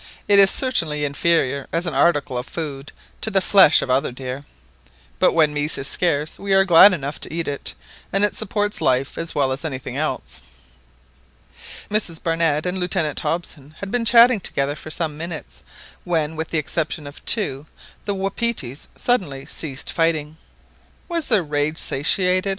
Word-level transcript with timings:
It 0.27 0.39
is 0.39 0.49
certainly 0.49 1.05
inferior 1.05 1.67
as 1.71 1.85
an 1.85 1.93
article 1.93 2.35
of 2.35 2.47
food 2.47 2.91
to 3.21 3.29
the 3.29 3.39
flesh 3.39 3.83
of 3.83 3.91
other 3.91 4.11
deer; 4.11 4.43
but 5.19 5.33
when 5.33 5.53
meat 5.53 5.77
is 5.77 5.87
scarce 5.87 6.39
we 6.39 6.55
are 6.55 6.65
glad 6.65 6.91
enough 6.91 7.19
to 7.19 7.31
eat 7.31 7.47
it, 7.47 7.75
and 8.11 8.23
it 8.23 8.35
supports 8.35 8.81
life 8.81 9.15
as 9.15 9.35
well 9.35 9.51
as 9.51 9.63
anything 9.63 9.97
else." 9.97 10.41
Mrs 11.91 12.17
Barnett 12.23 12.65
and 12.65 12.79
Lieutenant 12.79 13.19
Hobson 13.19 13.75
had 13.79 13.91
been 13.91 14.03
chatting 14.03 14.39
together 14.39 14.75
for 14.75 14.89
some 14.89 15.19
minutes, 15.19 15.61
when, 16.03 16.35
with 16.35 16.47
the 16.49 16.57
exception 16.57 17.05
of 17.05 17.23
two, 17.23 17.67
the 18.05 18.15
wapitis 18.15 18.87
suddenly 18.95 19.45
ceased 19.45 19.91
fighting. 19.91 20.37
Was 21.09 21.27
their 21.27 21.43
rage 21.43 21.77
satiated? 21.77 22.49